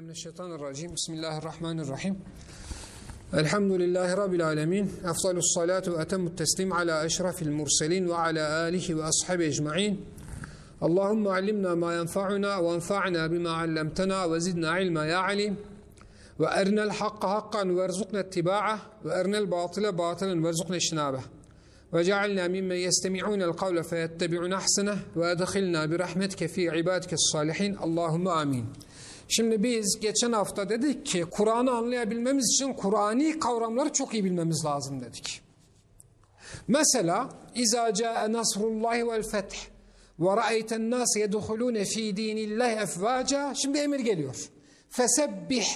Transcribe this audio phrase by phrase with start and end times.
[0.00, 0.94] بالله من الشيطان الرجيم.
[0.94, 2.16] بسم الله الرحمن الرحيم.
[3.34, 4.92] الحمد لله رب العالمين.
[5.04, 10.04] أفضل الصلاة وأتم التسليم على أشرف المرسلين وعلى آله وأصحابه أجمعين.
[10.82, 15.56] اللهم علمنا ما ينفعنا وانفعنا بما علمتنا وزدنا علما يا عليم.
[16.38, 18.78] وأرنا الحق حقا وارزقنا اتباعه.
[19.04, 21.22] وأرنا الباطل باطلا وارزقنا اجتنابه.
[21.92, 24.98] وجعلنا ممن يستمعون القول فيتبعون أحسنه.
[25.16, 27.78] وأدخلنا برحمتك في عبادك الصالحين.
[27.78, 28.66] اللهم آمين.
[29.32, 35.00] Şimdi biz geçen hafta dedik ki Kur'an'ı anlayabilmemiz için Kur'ani kavramları çok iyi bilmemiz lazım
[35.00, 35.42] dedik.
[36.68, 39.56] Mesela İza ca'e nasrullahi vel feth
[40.20, 43.54] ve ra'eyten nas yedhulun fi dinillahi efvaca.
[43.54, 44.50] Şimdi emir geliyor.
[44.90, 45.66] Fesebbih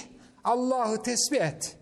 [0.43, 1.77] Allah'ı tesbih et.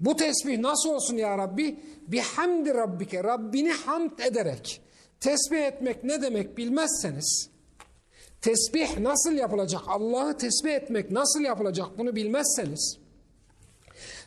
[0.00, 1.80] Bu tesbih nasıl olsun ya Rabbi?
[2.08, 3.24] Bihamdi Rabbike.
[3.24, 4.80] Rabbini hamd ederek.
[5.20, 7.50] Tesbih etmek ne demek bilmezseniz
[8.42, 9.82] tesbih nasıl yapılacak?
[9.86, 11.98] Allah'ı tesbih etmek nasıl yapılacak?
[11.98, 12.98] Bunu bilmezseniz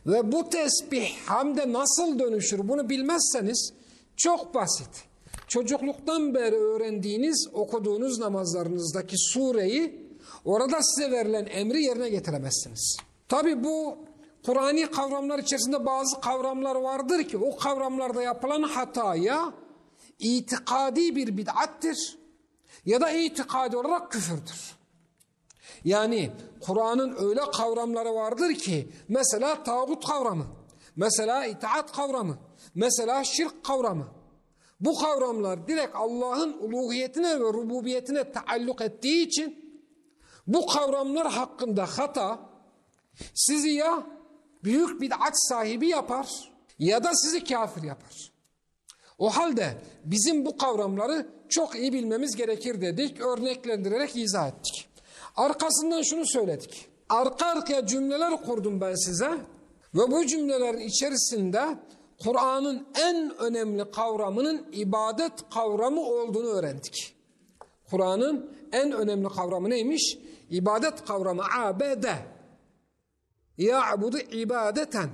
[0.06, 2.68] ve bu tesbih hamde nasıl dönüşür?
[2.68, 3.74] Bunu bilmezseniz
[4.18, 5.04] çok basit.
[5.48, 10.04] Çocukluktan beri öğrendiğiniz, okuduğunuz namazlarınızdaki sureyi
[10.46, 12.98] orada size verilen emri yerine getiremezsiniz.
[13.30, 13.98] Tabi bu
[14.46, 19.54] Kur'ani kavramlar içerisinde bazı kavramlar vardır ki o kavramlarda yapılan hataya
[20.20, 22.23] itikadi bir bid'attir
[22.86, 24.76] ya da itikadi olarak küfürdür.
[25.86, 26.32] Yani
[26.62, 30.46] Kur'an'ın öyle kavramları vardır ki mesela tağut kavramı,
[30.96, 32.38] mesela itaat kavramı,
[32.76, 34.08] mesela şirk kavramı.
[34.80, 39.64] Bu kavramlar direkt Allah'ın uluhiyetine ve rububiyetine taalluk ettiği için
[40.48, 42.40] bu kavramlar hakkında hata
[43.34, 44.08] sizi ya
[44.64, 48.33] büyük bid'at sahibi yapar ya da sizi kafir yapar.
[49.18, 54.90] O halde bizim bu kavramları çok iyi bilmemiz gerekir dedik, örneklendirerek izah ettik.
[55.36, 56.86] Arkasından şunu söyledik.
[57.10, 59.32] Arka arkaya cümleler kurdum ben size
[59.96, 61.78] ve bu cümlelerin içerisinde
[62.24, 67.16] Kur'an'ın en önemli kavramının ibadet kavramı olduğunu öğrendik.
[67.90, 70.18] Kur'an'ın en önemli kavramı neymiş?
[70.50, 72.16] İbadet kavramı abede.
[73.58, 75.10] Ya'budu ibadeten.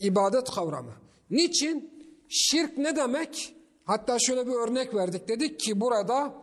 [0.00, 0.92] İbadet kavramı.
[1.30, 1.93] Niçin?
[2.28, 3.56] Şirk ne demek?
[3.84, 5.28] Hatta şöyle bir örnek verdik.
[5.28, 6.34] Dedik ki burada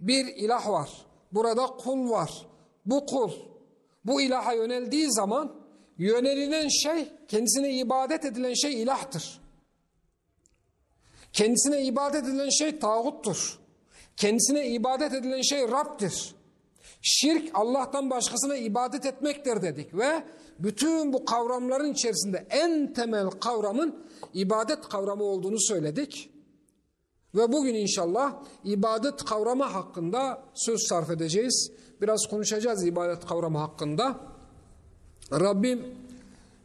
[0.00, 0.90] bir ilah var.
[1.32, 2.46] Burada kul var.
[2.86, 3.32] Bu kul
[4.04, 5.52] bu ilaha yöneldiği zaman
[5.98, 9.40] yönelilen şey, kendisine ibadet edilen şey ilahtır.
[11.32, 13.58] Kendisine ibadet edilen şey tağuttur.
[14.16, 16.34] Kendisine ibadet edilen şey Rab'dir.
[17.02, 20.24] Şirk Allah'tan başkasına ibadet etmektir dedik ve
[20.58, 24.04] bütün bu kavramların içerisinde en temel kavramın
[24.34, 26.30] ibadet kavramı olduğunu söyledik.
[27.34, 31.70] Ve bugün inşallah ibadet kavramı hakkında söz sarf edeceğiz.
[32.00, 34.20] Biraz konuşacağız ibadet kavramı hakkında.
[35.32, 35.94] Rabbim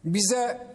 [0.04, 0.66] bize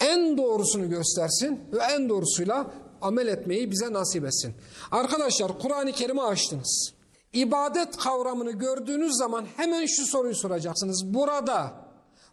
[0.00, 2.70] en doğrusunu göstersin ve en doğrusuyla
[3.02, 4.54] amel etmeyi bize nasip etsin.
[4.90, 6.92] Arkadaşlar Kur'an-ı Kerim'i açtınız.
[7.32, 11.14] İbadet kavramını gördüğünüz zaman hemen şu soruyu soracaksınız.
[11.14, 11.85] Burada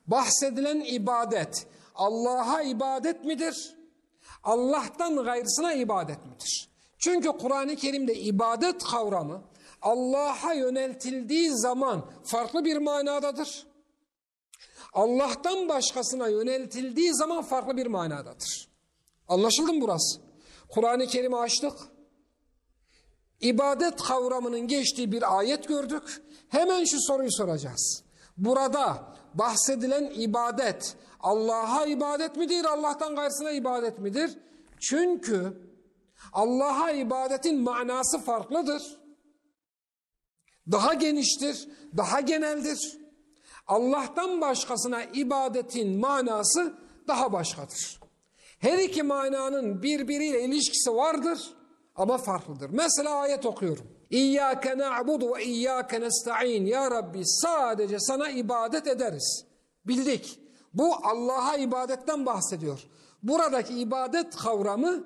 [0.07, 3.75] bahsedilen ibadet Allah'a ibadet midir?
[4.43, 6.69] Allah'tan gayrısına ibadet midir?
[6.97, 9.41] Çünkü Kur'an-ı Kerim'de ibadet kavramı
[9.81, 13.67] Allah'a yöneltildiği zaman farklı bir manadadır.
[14.93, 18.67] Allah'tan başkasına yöneltildiği zaman farklı bir manadadır.
[19.27, 20.19] Anlaşıldı mı burası?
[20.69, 21.73] Kur'an-ı Kerim'i açtık.
[23.41, 26.23] İbadet kavramının geçtiği bir ayet gördük.
[26.49, 28.03] Hemen şu soruyu soracağız.
[28.37, 34.37] Burada bahsedilen ibadet Allah'a ibadet midir, Allah'tan gayrısına ibadet midir?
[34.79, 35.57] Çünkü
[36.33, 38.97] Allah'a ibadetin manası farklıdır.
[40.71, 42.97] Daha geniştir, daha geneldir.
[43.67, 46.73] Allah'tan başkasına ibadetin manası
[47.07, 47.99] daha başkadır.
[48.59, 51.53] Her iki mananın birbiriyle ilişkisi vardır
[51.95, 52.69] ama farklıdır.
[52.69, 53.92] Mesela ayet okuyorum.
[54.09, 56.65] İyyâke na'budu ve iyyâke nesta'in.
[56.65, 59.45] Ya Rabbi sadece sana ibadet ederiz.
[59.85, 60.39] Bildik.
[60.73, 62.79] Bu Allah'a ibadetten bahsediyor.
[63.23, 65.03] Buradaki ibadet kavramı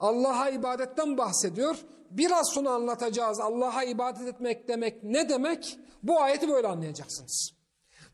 [0.00, 1.76] Allah'a ibadetten bahsediyor.
[2.10, 5.78] Biraz sonra anlatacağız Allah'a ibadet etmek demek ne demek?
[6.02, 7.50] Bu ayeti böyle anlayacaksınız.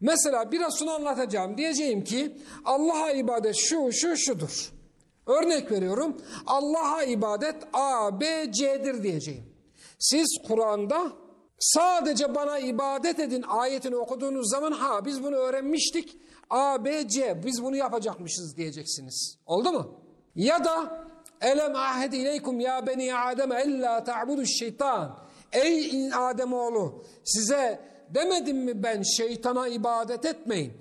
[0.00, 1.56] Mesela biraz sonra anlatacağım.
[1.56, 4.72] Diyeceğim ki Allah'a ibadet şu şu şudur.
[5.26, 6.16] Örnek veriyorum.
[6.46, 9.56] Allah'a ibadet A, B, C'dir diyeceğim.
[9.98, 11.12] Siz Kur'an'da
[11.58, 16.19] sadece bana ibadet edin ayetini okuduğunuz zaman ha biz bunu öğrenmiştik.
[16.50, 19.38] A, B, C biz bunu yapacakmışız diyeceksiniz.
[19.46, 20.00] Oldu mu?
[20.34, 21.06] Ya da
[21.40, 25.19] elem ahed ileykum ya beni Adem ella ta'budu şeytan.
[25.52, 27.81] Ey Ademoğlu size
[28.14, 30.72] demedim mi ben şeytana ibadet etmeyin.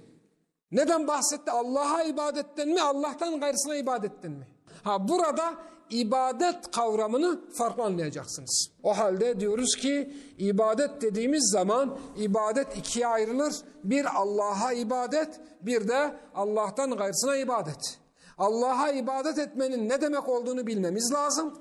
[0.71, 1.51] Neden bahsetti?
[1.51, 4.47] Allah'a ibadetten mi Allah'tan gayrısına ibadetten mi?
[4.83, 5.53] Ha burada
[5.89, 8.69] ibadet kavramını farklı anlayacaksınız.
[8.83, 13.55] O halde diyoruz ki ibadet dediğimiz zaman ibadet ikiye ayrılır.
[13.83, 17.97] Bir Allah'a ibadet, bir de Allah'tan gayrısına ibadet.
[18.37, 21.53] Allah'a ibadet etmenin ne demek olduğunu bilmemiz lazım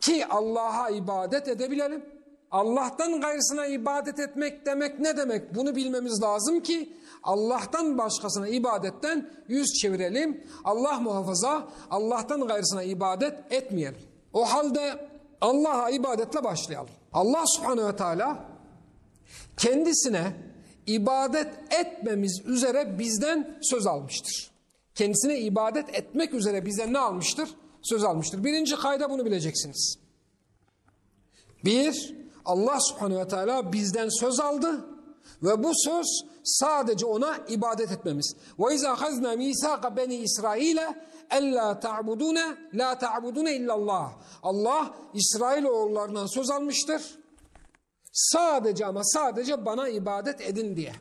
[0.00, 2.04] ki Allah'a ibadet edebilelim.
[2.50, 5.54] Allah'tan gayrısına ibadet etmek demek ne demek?
[5.54, 6.92] Bunu bilmemiz lazım ki
[7.22, 10.44] Allah'tan başkasına ibadetten yüz çevirelim.
[10.64, 14.02] Allah muhafaza Allah'tan gayrısına ibadet etmeyelim.
[14.32, 15.08] O halde
[15.40, 16.90] Allah'a ibadetle başlayalım.
[17.12, 18.44] Allah subhanehu ve teala
[19.56, 20.32] kendisine
[20.86, 24.50] ibadet etmemiz üzere bizden söz almıştır.
[24.94, 27.48] Kendisine ibadet etmek üzere bizden ne almıştır?
[27.82, 28.44] Söz almıştır.
[28.44, 29.98] Birinci kayda bunu bileceksiniz.
[31.64, 34.97] Bir, Allah subhanehu ve teala bizden söz aldı
[35.42, 36.06] ve bu söz
[36.44, 38.36] sadece ona ibadet etmemiz.
[38.58, 44.12] Ve izâ khazna mîsâka beni İsrail'e ellâ ta'budûne la ta'budûne illallah.
[44.42, 47.02] Allah İsrail oğullarından söz almıştır.
[48.12, 50.92] Sadece ama sadece bana ibadet edin diye.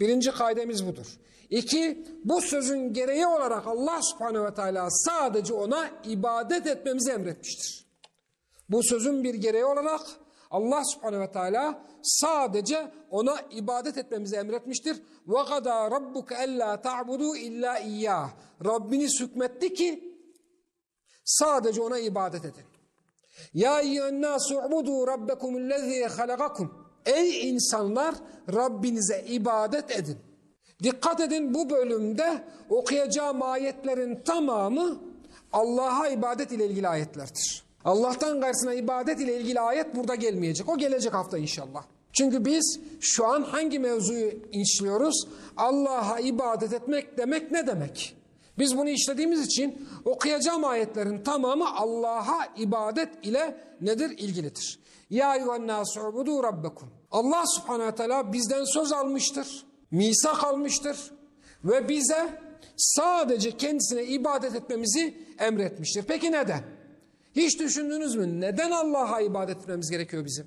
[0.00, 1.06] Birinci kaidemiz budur.
[1.50, 7.86] İki, bu sözün gereği olarak Allah subhanehu ve teala sadece ona ibadet etmemizi emretmiştir.
[8.68, 10.00] Bu sözün bir gereği olarak
[10.51, 15.01] Allah subhanehu ve teala sadece ona ibadet etmemizi emretmiştir.
[15.27, 18.27] وَقَدَى رَبُّكَ أَلَّا تَعْبُدُوا illa اِيَّهِ
[18.65, 20.17] Rabbiniz hükmetti ki
[21.25, 22.65] sadece ona ibadet edin.
[23.53, 26.85] Ya eyyühennâsü u'budu rabbekumullezî halagakum.
[27.05, 28.15] Ey insanlar
[28.53, 30.17] Rabbinize ibadet edin.
[30.83, 35.01] Dikkat edin bu bölümde okuyacağım ayetlerin tamamı
[35.53, 37.65] Allah'a ibadet ile ilgili ayetlerdir.
[37.84, 40.68] Allah'tan karşısına ibadet ile ilgili ayet burada gelmeyecek.
[40.68, 41.84] O gelecek hafta inşallah.
[42.12, 45.28] Çünkü biz şu an hangi mevzuyu işliyoruz?
[45.56, 48.16] Allah'a ibadet etmek demek ne demek?
[48.58, 54.10] Biz bunu işlediğimiz için okuyacağım ayetlerin tamamı Allah'a ibadet ile nedir?
[54.10, 54.78] ilgilidir.
[55.10, 56.88] Ya eyyühennâsü ubudu rabbekum.
[57.10, 59.66] Allah subhanehu ve teala bizden söz almıştır.
[59.90, 61.10] Misak almıştır.
[61.64, 62.40] Ve bize
[62.76, 66.02] sadece kendisine ibadet etmemizi emretmiştir.
[66.02, 66.79] Peki neden?
[67.36, 68.40] Hiç düşündünüz mü?
[68.40, 70.46] Neden Allah'a ibadet etmemiz gerekiyor bizim?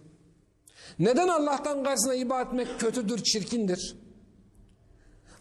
[0.99, 3.95] Neden Allah'tan karşısına ibadet etmek kötüdür, çirkindir?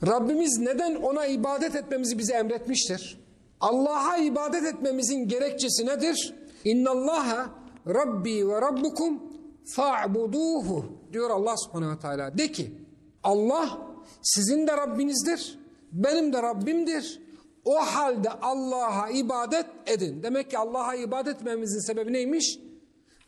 [0.06, 3.20] Rabbimiz neden ona ibadet etmemizi bize emretmiştir?
[3.60, 6.34] Allah'a ibadet etmemizin gerekçesi nedir?
[6.64, 7.50] İnnallaha
[7.88, 9.22] Rabbi ve Rabbukum
[9.64, 12.38] fa'buduhu diyor Allah subhanehu ve teala.
[12.38, 12.72] De ki
[13.22, 13.78] Allah
[14.22, 15.58] sizin de Rabbinizdir,
[15.92, 17.21] benim de Rabbimdir.
[17.64, 20.22] O halde Allah'a ibadet edin.
[20.22, 22.58] Demek ki Allah'a ibadet etmemizin sebebi neymiş?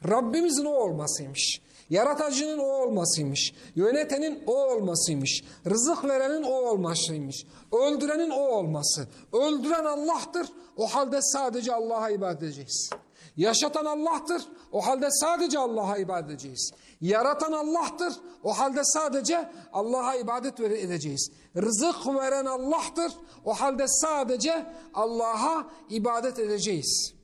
[0.08, 1.60] Rabbimizin o olmasıymış.
[1.90, 3.54] Yaratıcının o olmasıymış.
[3.74, 5.44] Yönetenin o olmasıymış.
[5.66, 7.46] Rızık verenin o olmasıymış.
[7.72, 9.08] Öldürenin o olması.
[9.32, 10.46] Öldüren Allah'tır.
[10.76, 12.90] O halde sadece Allah'a ibadet edeceğiz.
[13.36, 14.42] Yaşatan Allah'tır.
[14.72, 16.70] O halde sadece Allah'a ibadet edeceğiz.
[17.00, 18.14] Yaratan Allah'tır.
[18.42, 21.30] O halde sadece Allah'a ibadet edeceğiz.
[21.56, 23.12] Rızık veren Allah'tır.
[23.44, 27.14] O halde sadece Allah'a ibadet edeceğiz.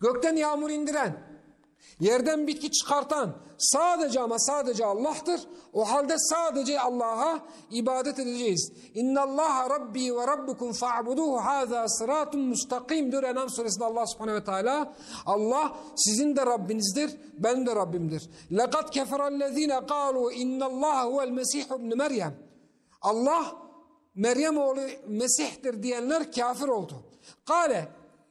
[0.00, 1.16] Gökten yağmur indiren,
[2.00, 5.40] yerden bitki çıkartan sadece ama sadece Allah'tır.
[5.72, 7.38] O halde sadece Allah'a
[7.70, 8.72] ibadet edeceğiz.
[8.94, 14.44] İnna Allah Rabbi ve Rabbukum fa'buduhu haza sıratun mustakim diyor Enam suresinde Allah subhanehu ve
[14.44, 14.94] teala.
[15.26, 18.30] Allah sizin de Rabbinizdir, ben de Rabbimdir.
[18.52, 22.34] Lekad keferellezine kalu innallaha huvel mesih ibn Meryem.
[23.02, 23.63] Allah
[24.14, 26.94] Meryem oğlu Mesih'tir diyenler kafir oldu.
[27.44, 27.88] Kale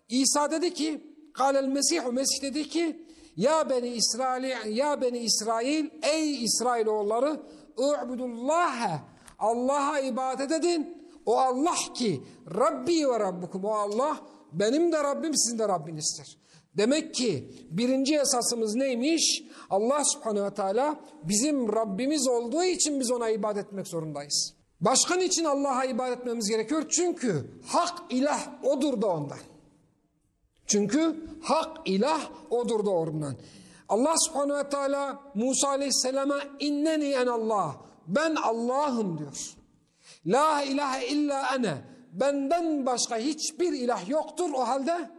[0.09, 3.05] İsa dedi ki Kâlel Mesihu Mesih dedi ki
[3.37, 7.41] ya beni İsrail ya beni İsrail ey İsrailoğulları
[7.77, 9.01] u'budullaha
[9.39, 11.03] Allah'a ibadet edin.
[11.25, 12.23] O Allah ki
[12.55, 14.17] Rabbi ve Rabbukum o Allah
[14.53, 16.37] benim de Rabbim sizin de Rabbinizdir.
[16.77, 19.43] Demek ki birinci esasımız neymiş?
[19.69, 24.62] Allah subhanehu ve teala bizim Rabbimiz olduğu için biz ona ibadet etmek zorundayız.
[24.83, 26.89] Başka için Allah'a ibadet etmemiz gerekiyor?
[26.89, 29.37] Çünkü hak ilah odur da ondan.
[30.67, 33.35] Çünkü hak ilah odur da ondan.
[33.89, 37.75] Allah subhanehu ve teala Musa aleyhisselama inneni en Allah.
[38.07, 39.55] Ben Allah'ım diyor.
[40.25, 41.77] La ilahe illa ene.
[42.11, 45.11] Benden başka hiçbir ilah yoktur o halde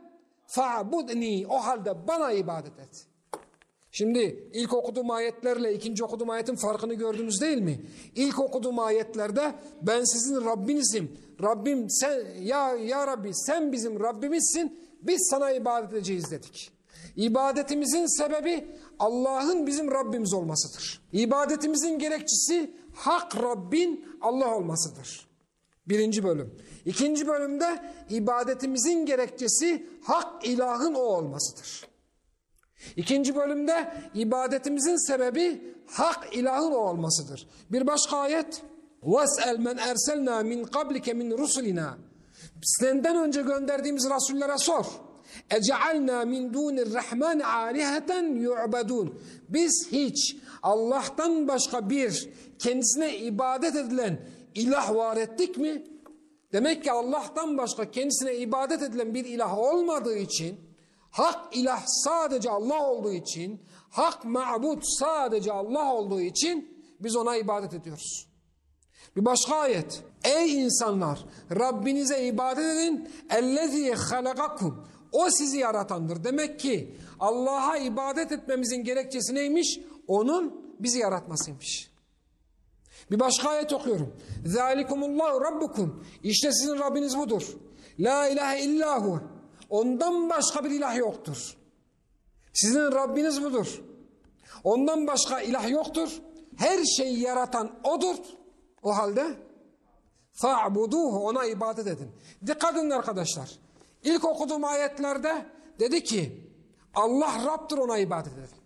[0.47, 1.47] fa'budni.
[1.49, 3.07] O halde bana ibadet et.
[3.97, 7.81] Şimdi ilk okuduğum ayetlerle ikinci okuduğum ayetin farkını gördünüz değil mi?
[8.15, 11.17] İlk okuduğum ayetlerde ben sizin Rabbinizim.
[11.43, 14.79] Rabbim sen ya ya Rabbi sen bizim Rabbimizsin.
[15.03, 16.71] Biz sana ibadet edeceğiz dedik.
[17.17, 18.67] İbadetimizin sebebi
[18.99, 21.03] Allah'ın bizim Rabbimiz olmasıdır.
[21.13, 25.29] İbadetimizin gerekçesi hak Rabbin Allah olmasıdır.
[25.87, 26.55] Birinci bölüm.
[26.85, 31.94] İkinci bölümde ibadetimizin gerekçesi hak ilahın o olmasıdır.
[32.96, 37.48] İkinci bölümde ibadetimizin sebebi hak ilahın o olmasıdır.
[37.72, 38.62] Bir başka ayet
[39.04, 41.90] وَاسْأَلْ مَنْ اَرْسَلْنَا مِنْ قَبْلِكَ مِنْ رُسُلِنَا
[42.64, 44.86] Senden önce gönderdiğimiz rasullere sor.
[45.50, 48.12] اَجَعَلْنَا مِنْ دُونِ الرَّحْمَنِ عَالِهَةً
[48.48, 49.10] يُعْبَدُونَ
[49.50, 52.30] Biz hiç Allah'tan başka bir
[52.60, 54.20] kendisine ibadet edilen
[54.56, 55.84] ilah var ettik mi?
[56.54, 60.63] Demek ki Allah'tan başka kendisine ibadet edilen bir ilah olmadığı için,
[61.15, 67.75] hak ilah sadece Allah olduğu için, hak ma'bud sadece Allah olduğu için biz ona ibadet
[67.75, 68.29] ediyoruz.
[69.17, 70.03] Bir başka ayet.
[70.25, 73.09] Ey insanlar Rabbinize ibadet edin.
[73.31, 74.89] Ellezî halakakum.
[75.13, 76.25] O sizi yaratandır.
[76.25, 79.81] Demek ki Allah'a ibadet etmemizin gerekçesi neymiş?
[80.07, 81.91] Onun bizi yaratmasıymış.
[83.11, 84.15] Bir başka ayet okuyorum.
[84.47, 86.05] Zalikumullahu rabbukum.
[86.23, 87.57] İşte sizin Rabbiniz budur.
[87.99, 89.34] La ilahe illahu.
[89.71, 91.57] Ondan başka bir ilah yoktur.
[92.53, 93.81] Sizin Rabbiniz budur.
[94.65, 96.21] Ondan başka ilah yoktur.
[96.57, 98.17] Her şeyi yaratan O'dur.
[98.83, 99.27] O halde
[100.33, 102.11] fa'buduhu ona ibadet edin.
[102.47, 103.51] Dikkat edin arkadaşlar.
[104.03, 105.47] İlk okuduğum ayetlerde
[105.81, 106.51] dedi ki
[106.95, 108.65] Allah Rab'dır ona ibadet edin.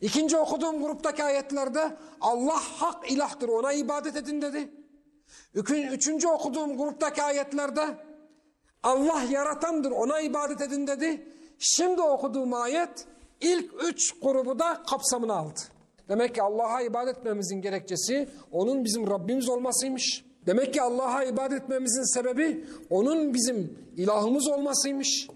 [0.00, 4.72] İkinci okuduğum gruptaki ayetlerde Allah hak ilahtır ona ibadet edin dedi.
[5.92, 8.07] Üçüncü okuduğum gruptaki ayetlerde
[8.82, 11.26] Allah yaratandır ona ibadet edin dedi.
[11.58, 13.06] Şimdi okuduğum ayet
[13.40, 15.60] ilk üç grubu da kapsamına aldı.
[16.08, 20.24] Demek ki Allah'a ibadet etmemizin gerekçesi onun bizim Rabbimiz olmasıymış.
[20.46, 25.28] Demek ki Allah'a ibadet etmemizin sebebi onun bizim ilahımız olmasıymış.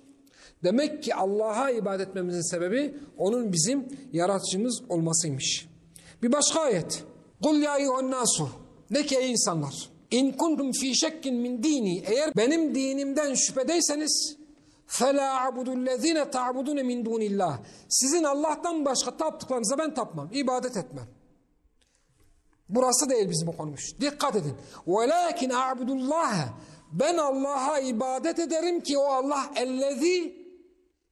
[0.64, 5.68] Demek ki Allah'a ibadet etmemizin sebebi onun bizim yaratıcımız olmasıymış.
[6.22, 7.04] Bir başka ayet.
[7.42, 7.76] Kul ya
[8.10, 8.48] nasu.
[8.94, 9.91] De ki ey insanlar.
[10.11, 12.03] İn kuntum fi şekkin min dini.
[12.07, 14.37] Eğer benim dinimden şüphedeyseniz
[14.87, 17.55] فَلَا عَبُدُ الَّذ۪ينَ تَعْبُدُونَ مِنْ دُونِ اللّٰهِ
[17.89, 21.07] Sizin Allah'tan başka taptıklarınıza ben tapmam, ibadet etmem.
[22.69, 23.99] Burası değil bizim konumuş.
[24.01, 24.53] Dikkat edin.
[24.87, 26.47] وَلَاكِنْ اَعْبُدُ اللّٰهَ
[26.91, 30.33] Ben Allah'a ibadet ederim ki o Allah اَلَّذ۪ي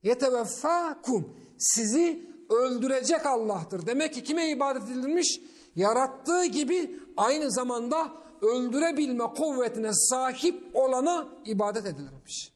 [0.03, 1.23] يَتَوَفَّاكُمْ
[1.57, 3.85] Sizi öldürecek Allah'tır.
[3.85, 5.41] Demek ki kime ibadet edilmiş?
[5.75, 8.11] Yarattığı gibi aynı zamanda
[8.42, 12.52] öldürebilme kuvvetine sahip olana ibadet edilirmiş.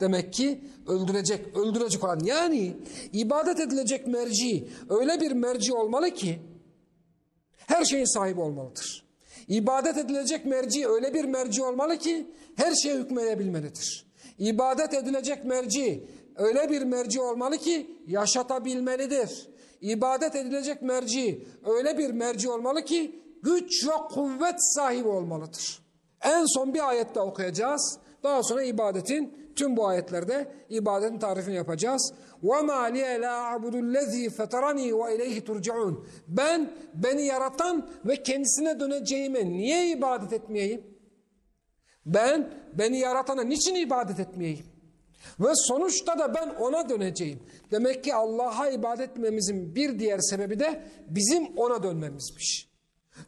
[0.00, 2.76] Demek ki öldürecek, öldürecek olan yani
[3.12, 6.38] ibadet edilecek merci öyle bir merci olmalı ki
[7.56, 9.06] her şeyin sahibi olmalıdır.
[9.48, 14.06] İbadet edilecek merci öyle bir merci olmalı ki her şeye hükmedebilmelidir.
[14.38, 16.04] İbadet edilecek merci
[16.36, 19.48] öyle bir merci olmalı ki yaşatabilmelidir.
[19.80, 25.81] İbadet edilecek merci öyle bir merci olmalı ki güç ve kuvvet sahibi olmalıdır.
[26.21, 27.99] En son bir ayette okuyacağız.
[28.23, 32.13] Daha sonra ibadetin tüm bu ayetlerde ibadetin tarifini yapacağız.
[32.43, 35.95] وَمَا لِيَ لَا عَبُدُ الَّذ۪ي فَتَرَن۪ي وَاِلَيْهِ تُرْجَعُونَ
[36.27, 40.83] Ben beni yaratan ve kendisine döneceğime niye ibadet etmeyeyim?
[42.05, 44.65] Ben beni yaratana niçin ibadet etmeyeyim?
[45.39, 47.39] Ve sonuçta da ben ona döneceğim.
[47.71, 52.71] Demek ki Allah'a ibadet etmemizin bir diğer sebebi de bizim ona dönmemizmiş.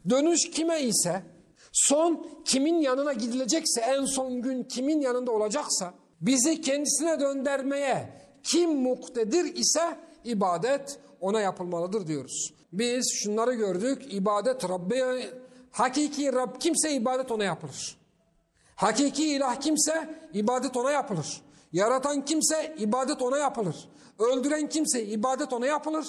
[0.09, 1.23] Dönüş kime ise,
[1.71, 8.09] son kimin yanına gidilecekse, en son gün kimin yanında olacaksa, bizi kendisine döndürmeye
[8.43, 12.53] kim muktedir ise ibadet ona yapılmalıdır diyoruz.
[12.73, 15.29] Biz şunları gördük, ibadet Rabbe,
[15.71, 17.97] hakiki Rab kimse ibadet ona yapılır.
[18.75, 21.41] Hakiki ilah kimse ibadet ona yapılır.
[21.73, 23.89] Yaratan kimse ibadet ona yapılır.
[24.19, 26.07] Öldüren kimse ibadet ona yapılır.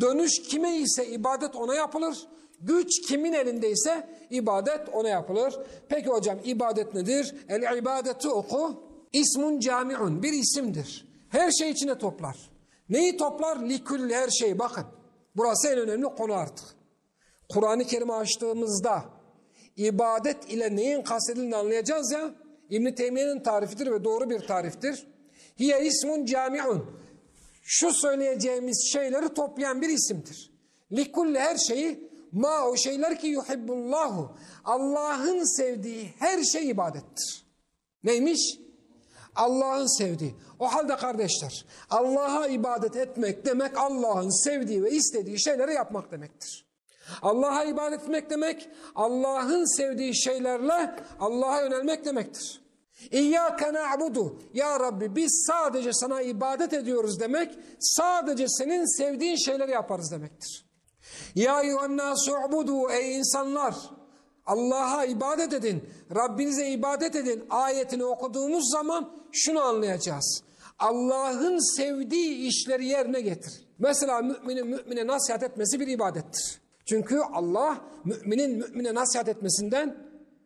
[0.00, 2.26] Dönüş kime ise ibadet ona yapılır.
[2.64, 5.54] Güç kimin elindeyse ibadet ona yapılır.
[5.88, 7.34] Peki hocam ibadet nedir?
[7.48, 8.82] El ibadetu oku.
[9.12, 11.08] İsmun camiun bir isimdir.
[11.28, 12.36] Her şey içine toplar.
[12.88, 13.68] Neyi toplar?
[13.68, 14.58] Likül her şey.
[14.58, 14.84] Bakın
[15.36, 16.66] burası en önemli konu artık.
[17.48, 19.04] Kur'an-ı Kerim'i açtığımızda
[19.76, 22.34] ibadet ile neyin kastedildiğini anlayacağız ya.
[22.70, 25.06] İbn-i Teymiye'nin tarifidir ve doğru bir tariftir.
[25.58, 26.86] Hiye ismun camiun.
[27.62, 30.52] Şu söyleyeceğimiz şeyleri toplayan bir isimdir.
[30.92, 34.36] Likulli her şeyi ma o şeyler ki yuhibbullahu.
[34.64, 37.44] Allah'ın sevdiği her şey ibadettir.
[38.04, 38.58] Neymiş?
[39.36, 40.34] Allah'ın sevdiği.
[40.58, 46.66] O halde kardeşler Allah'a ibadet etmek demek Allah'ın sevdiği ve istediği şeyleri yapmak demektir.
[47.22, 52.64] Allah'a ibadet etmek demek Allah'ın sevdiği şeylerle Allah'a yönelmek demektir.
[53.10, 54.38] İyyâke na'budu.
[54.54, 60.64] Ya Rabbi biz sadece sana ibadet ediyoruz demek, sadece senin sevdiğin şeyleri yaparız demektir.
[61.34, 63.74] Ya eyyühennâsü u'budu ey insanlar.
[64.46, 65.84] Allah'a ibadet edin,
[66.14, 70.42] Rabbinize ibadet edin ayetini okuduğumuz zaman şunu anlayacağız.
[70.78, 73.52] Allah'ın sevdiği işleri yerine getir.
[73.78, 76.60] Mesela müminin mümine nasihat etmesi bir ibadettir.
[76.86, 79.96] Çünkü Allah müminin mümine nasihat etmesinden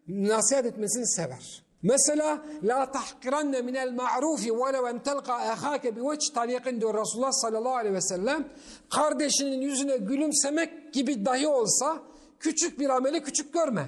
[0.08, 1.67] nasihat etmesini sever.
[1.83, 7.31] Mesela la tahkiranne minel ma'rufi ve lev en telqa ahake bi veç taliqin diyor Resulullah
[7.31, 8.47] sallallahu aleyhi ve sellem.
[8.89, 11.97] Kardeşinin yüzüne gülümsemek gibi dahi olsa
[12.39, 13.85] küçük bir ameli küçük görme.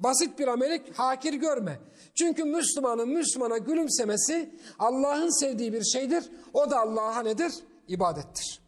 [0.00, 1.78] Basit bir ameli hakir görme.
[2.14, 6.24] Çünkü Müslümanın Müslümana gülümsemesi Allah'ın sevdiği bir şeydir.
[6.54, 7.52] O da Allah'a nedir?
[7.88, 8.60] İbadettir.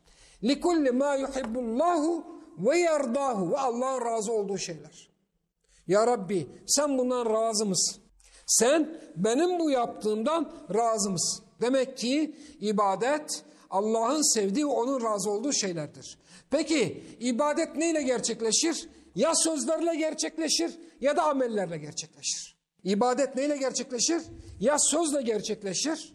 [0.42, 2.22] لِكُلِّ مَا يُحِبُّ اللّٰهُ
[2.62, 5.10] وَيَرْضَاهُ Ve Allah'ın razı olduğu şeyler.
[5.86, 8.02] Ya Rabbi sen bundan razı mısın?
[8.45, 11.45] Sen benim bu yaptığımdan razı mısın?
[11.61, 16.17] Demek ki ibadet Allah'ın sevdiği onun razı olduğu şeylerdir.
[16.49, 18.89] Peki ibadet neyle gerçekleşir?
[19.15, 22.55] Ya sözlerle gerçekleşir ya da amellerle gerçekleşir.
[22.83, 24.21] İbadet neyle gerçekleşir?
[24.59, 26.13] Ya sözle gerçekleşir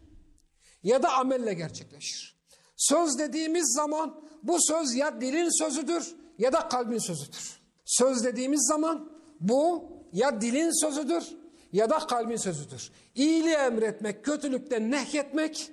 [0.83, 2.41] ya da amelle gerçekleşir.
[2.77, 7.61] Söz dediğimiz zaman bu söz ya dilin sözüdür ya da kalbin sözüdür.
[7.85, 11.40] Söz dediğimiz zaman bu ya dilin sözüdür
[11.73, 12.91] ya da kalbin sözüdür.
[13.15, 15.71] İyiliği emretmek, kötülükten nehyetmek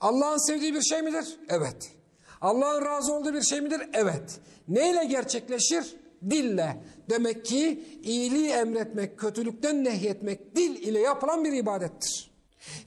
[0.00, 1.36] Allah'ın sevdiği bir şey midir?
[1.48, 1.92] Evet.
[2.40, 3.82] Allah'ın razı olduğu bir şey midir?
[3.92, 4.40] Evet.
[4.68, 5.96] Neyle gerçekleşir?
[6.30, 6.82] Dille.
[7.10, 12.32] Demek ki iyiliği emretmek, kötülükten nehyetmek dil ile yapılan bir ibadettir.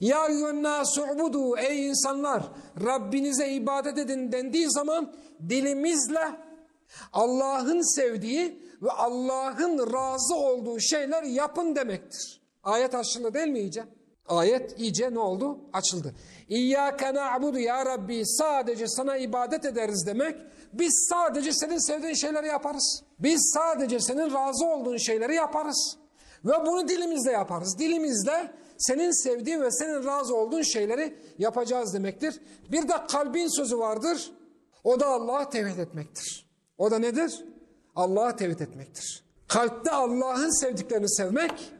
[0.00, 2.42] Ya yunnâsü ubudu ey insanlar
[2.84, 5.14] Rabbinize ibadet edin dendiği zaman
[5.48, 6.30] dilimizle
[7.12, 12.40] Allah'ın sevdiği ve Allah'ın razı olduğu şeyler yapın demektir.
[12.62, 13.84] Ayet açıldı değil mi iyice?
[14.28, 15.58] Ayet iyice ne oldu?
[15.72, 16.14] Açıldı.
[16.48, 20.36] İyyâke na'budu ya Rabbi sadece sana ibadet ederiz demek.
[20.72, 23.02] Biz sadece senin sevdiğin şeyleri yaparız.
[23.18, 25.96] Biz sadece senin razı olduğun şeyleri yaparız.
[26.44, 27.78] Ve bunu dilimizle yaparız.
[27.78, 32.40] Dilimizle senin sevdiğin ve senin razı olduğun şeyleri yapacağız demektir.
[32.72, 34.32] Bir de kalbin sözü vardır.
[34.84, 36.46] O da Allah'a tevhid etmektir.
[36.78, 37.44] O da nedir?
[37.96, 39.22] Allah'a tevhid etmektir.
[39.48, 41.72] Kalpte Allah'ın sevdiklerini sevmek,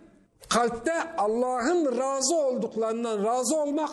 [0.48, 3.90] kalpte Allah'ın razı olduklarından razı olmak,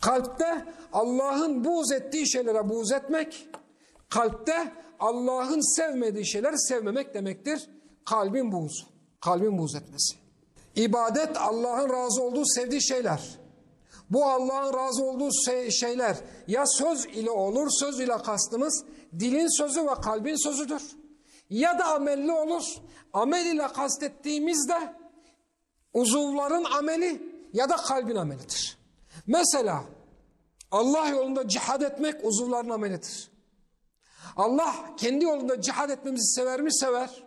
[0.00, 3.48] kalpte Allah'ın buğz ettiği şeylere buğz etmek,
[4.08, 7.70] kalpte Allah'ın sevmediği şeyleri sevmemek demektir.
[8.04, 8.84] Kalbin buğzu,
[9.20, 10.16] kalbin buğz etmesi.
[10.76, 13.38] İbadet Allah'ın razı olduğu sevdiği şeyler.
[14.10, 15.30] Bu Allah'ın razı olduğu
[15.70, 18.84] şeyler ya söz ile olur, söz ile kastımız
[19.18, 20.82] dilin sözü ve kalbin sözüdür.
[21.52, 22.62] Ya da amelli olur.
[23.12, 24.94] Amel ile kastettiğimiz de
[25.94, 28.78] uzuvların ameli ya da kalbin amelidir.
[29.26, 29.84] Mesela
[30.70, 33.30] Allah yolunda cihad etmek uzuvların amelidir.
[34.36, 36.74] Allah kendi yolunda cihad etmemizi sever mi?
[36.74, 37.24] Sever.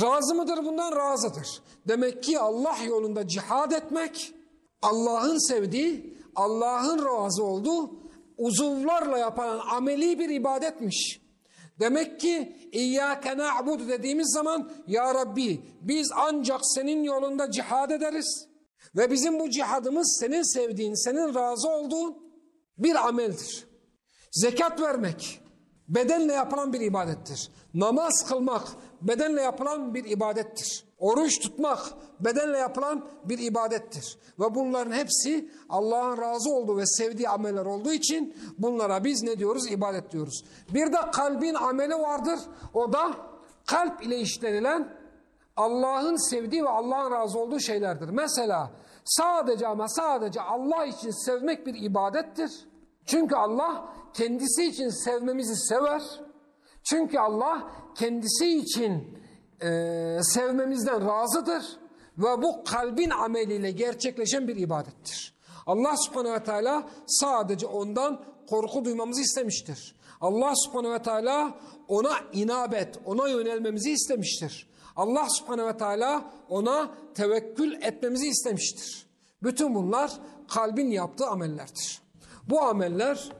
[0.00, 0.96] Razı mıdır bundan?
[0.96, 1.62] Razıdır.
[1.88, 4.34] Demek ki Allah yolunda cihad etmek
[4.82, 7.90] Allah'ın sevdiği, Allah'ın razı olduğu
[8.38, 11.27] uzuvlarla yapılan ameli bir ibadetmiş.
[11.80, 18.48] Demek ki İyyâke na'budu dediğimiz zaman Ya Rabbi biz ancak senin yolunda cihad ederiz.
[18.96, 22.16] Ve bizim bu cihadımız senin sevdiğin, senin razı olduğun
[22.78, 23.66] bir ameldir.
[24.32, 25.40] Zekat vermek
[25.88, 27.50] bedenle yapılan bir ibadettir.
[27.74, 28.68] Namaz kılmak
[29.02, 30.87] bedenle yapılan bir ibadettir.
[30.98, 31.78] Oruç tutmak
[32.20, 34.18] bedenle yapılan bir ibadettir.
[34.40, 39.70] Ve bunların hepsi Allah'ın razı olduğu ve sevdiği ameller olduğu için bunlara biz ne diyoruz?
[39.70, 40.44] İbadet diyoruz.
[40.74, 42.40] Bir de kalbin ameli vardır.
[42.74, 43.10] O da
[43.66, 44.96] kalp ile işlenilen
[45.56, 48.08] Allah'ın sevdiği ve Allah'ın razı olduğu şeylerdir.
[48.08, 48.70] Mesela
[49.04, 52.50] sadece ama sadece Allah için sevmek bir ibadettir.
[53.06, 56.02] Çünkü Allah kendisi için sevmemizi sever.
[56.82, 59.17] Çünkü Allah kendisi için
[59.62, 61.64] e, sevmemizden razıdır.
[62.18, 65.34] Ve bu kalbin ameliyle gerçekleşen bir ibadettir.
[65.66, 69.94] Allah subhanehu ve teala sadece ondan korku duymamızı istemiştir.
[70.20, 74.68] Allah subhanehu ve teala ona inabet, ona yönelmemizi istemiştir.
[74.96, 79.06] Allah subhanehu ve teala ona tevekkül etmemizi istemiştir.
[79.42, 80.12] Bütün bunlar
[80.48, 82.02] kalbin yaptığı amellerdir.
[82.48, 83.32] Bu ameller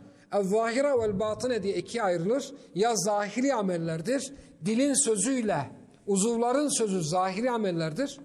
[0.42, 2.54] zahire vel batine diye ikiye ayrılır.
[2.74, 4.33] Ya zahiri amellerdir,
[4.64, 5.70] dilin sözüyle,
[6.08, 8.20] uzuvların sözü zahiri amellerdir.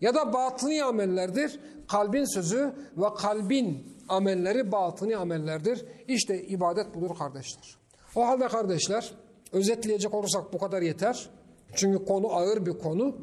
[0.00, 5.84] Ya da batıni amellerdir, kalbin sözü ve kalbin amelleri batıni amellerdir.
[6.08, 7.76] İşte ibadet budur kardeşler.
[8.14, 9.12] O halde kardeşler,
[9.52, 11.30] özetleyecek olursak bu kadar yeter.
[11.74, 13.16] Çünkü konu ağır bir konu.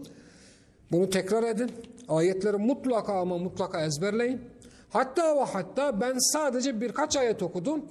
[0.92, 1.72] Bunu tekrar edin.
[2.08, 4.42] Ayetleri mutlaka ama mutlaka ezberleyin.
[4.90, 7.86] Hatta ve hatta ben sadece birkaç ayet okudum.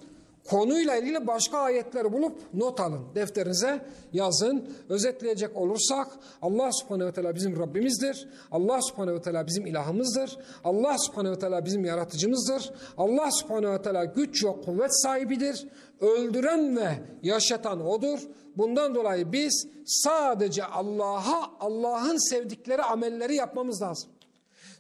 [0.50, 3.14] Konuyla ilgili başka ayetleri bulup not alın.
[3.14, 4.68] Defterinize yazın.
[4.88, 6.09] Özetleyecek olursak
[6.42, 8.28] Allah subhanehu ve teala bizim Rabbimizdir.
[8.50, 10.38] Allah subhanehu ve teala bizim ilahımızdır.
[10.64, 12.70] Allah subhanehu ve teala bizim yaratıcımızdır.
[12.98, 15.68] Allah subhanehu ve teala güç ve kuvvet sahibidir.
[16.00, 16.90] Öldüren ve
[17.22, 18.18] yaşatan O'dur.
[18.57, 24.11] Bundan dolayı biz sadece Allah'a, Allah'ın sevdikleri amelleri yapmamız lazım.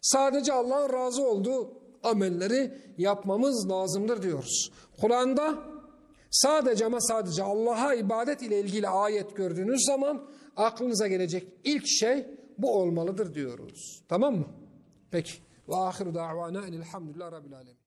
[0.02, 1.72] Sadece Allah'ın razı olduğu
[2.02, 4.72] amelleri yapmamız lazımdır diyoruz.
[5.02, 5.58] Kur'an'da
[6.30, 12.26] sadece ama sadece Allah'a ibadet ile ilgili ayet gördüğünüz zaman aklınıza gelecek ilk şey
[12.58, 14.02] bu olmalıdır diyoruz.
[14.08, 14.46] Tamam mı?
[15.10, 15.32] Peki.
[15.68, 17.81] Ve ahiru da'vana enilhamdülillah rabbil alemin.